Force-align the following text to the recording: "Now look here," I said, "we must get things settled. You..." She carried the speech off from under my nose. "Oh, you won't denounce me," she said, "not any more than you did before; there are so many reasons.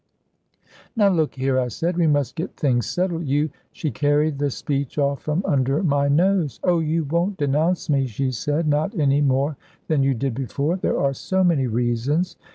"Now 0.95 1.09
look 1.09 1.35
here," 1.35 1.59
I 1.59 1.67
said, 1.67 1.95
"we 1.95 2.07
must 2.07 2.33
get 2.33 2.57
things 2.57 2.87
settled. 2.87 3.25
You..." 3.27 3.51
She 3.71 3.91
carried 3.91 4.39
the 4.39 4.49
speech 4.49 4.97
off 4.97 5.21
from 5.21 5.43
under 5.45 5.83
my 5.83 6.07
nose. 6.07 6.59
"Oh, 6.63 6.79
you 6.79 7.03
won't 7.03 7.37
denounce 7.37 7.87
me," 7.87 8.07
she 8.07 8.31
said, 8.31 8.67
"not 8.67 8.97
any 8.97 9.21
more 9.21 9.57
than 9.89 10.01
you 10.01 10.15
did 10.15 10.33
before; 10.33 10.75
there 10.75 10.99
are 10.99 11.13
so 11.13 11.43
many 11.43 11.67
reasons. 11.67 12.35